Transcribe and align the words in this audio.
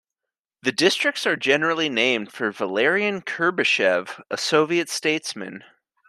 The 0.63 0.71
districts 0.71 1.27
are 1.27 1.35
generally 1.35 1.87
named 1.87 2.31
for 2.33 2.49
Valerian 2.51 3.21
Kuybyshev, 3.21 4.19
a 4.31 4.35
Soviet 4.35 4.89
statesman. 4.89 5.63